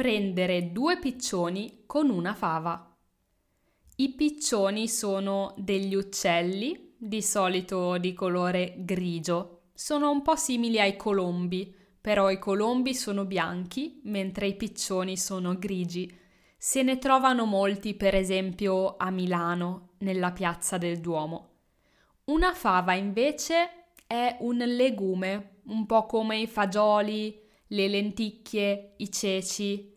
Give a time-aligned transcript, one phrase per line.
[0.00, 2.96] prendere due piccioni con una fava.
[3.96, 9.64] I piccioni sono degli uccelli, di solito di colore grigio.
[9.74, 15.58] Sono un po' simili ai colombi, però i colombi sono bianchi, mentre i piccioni sono
[15.58, 16.10] grigi.
[16.56, 21.48] Se ne trovano molti, per esempio, a Milano, nella piazza del Duomo.
[22.24, 29.92] Una fava invece è un legume, un po' come i fagioli, le lenticchie, i ceci.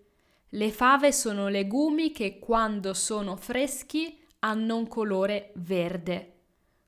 [0.49, 6.29] Le fave sono legumi che quando sono freschi hanno un colore verde.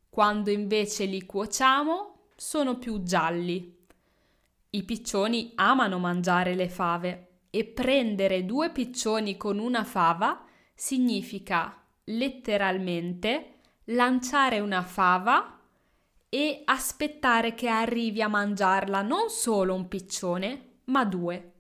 [0.10, 3.74] Quando invece li cuociamo sono più gialli.
[4.72, 10.46] I piccioni amano mangiare le fave e prendere due piccioni con una fava
[10.76, 15.60] significa letteralmente lanciare una fava
[16.30, 21.54] e aspettare che arrivi a mangiarla non solo un piccione, ma due.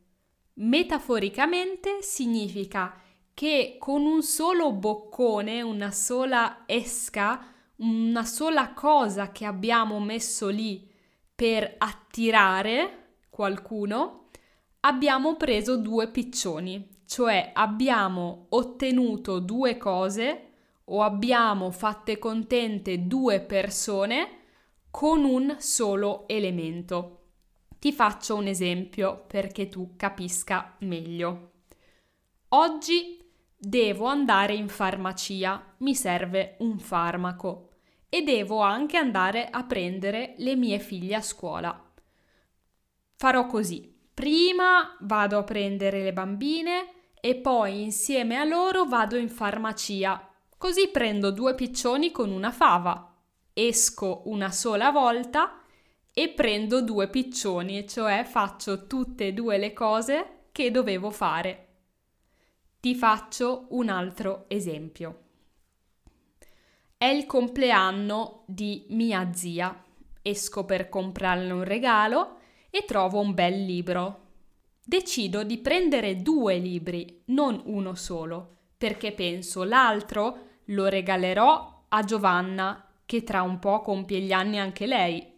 [0.55, 2.99] Metaforicamente significa
[3.33, 10.89] che con un solo boccone, una sola esca, una sola cosa che abbiamo messo lì
[11.35, 14.29] per attirare qualcuno,
[14.81, 20.51] abbiamo preso due piccioni, cioè abbiamo ottenuto due cose
[20.85, 24.43] o abbiamo fatte contente due persone
[24.89, 27.24] con un solo elemento.
[27.79, 31.51] Ti faccio un esempio perché tu capisca meglio.
[32.49, 33.21] Oggi
[33.57, 37.69] devo andare in farmacia, mi serve un farmaco
[38.09, 41.91] e devo anche andare a prendere le mie figlie a scuola.
[43.15, 43.93] Farò così.
[44.13, 50.29] Prima vado a prendere le bambine e poi insieme a loro vado in farmacia.
[50.57, 53.13] Così prendo due piccioni con una fava.
[53.51, 55.59] Esco una sola volta
[56.17, 61.67] e prendo due piccioni, cioè faccio tutte e due le cose che dovevo fare.
[62.79, 65.23] Ti faccio un altro esempio.
[66.95, 69.83] È il compleanno di mia zia.
[70.21, 72.37] Esco per comprarle un regalo
[72.69, 74.21] e trovo un bel libro.
[74.81, 80.37] Decido di prendere due libri, non uno solo, perché penso l'altro
[80.67, 85.33] lo regalerò a Giovanna, che tra un po' compie gli anni anche lei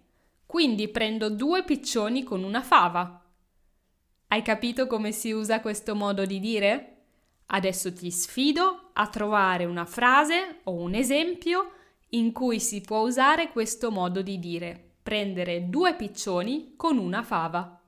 [0.47, 3.23] quindi prendo due piccioni con una fava.
[4.29, 6.93] Hai capito come si usa questo modo di dire?
[7.47, 11.73] Adesso ti sfido a trovare una frase o un esempio
[12.11, 17.81] in cui si può usare questo modo di dire prendere due piccioni con una fava.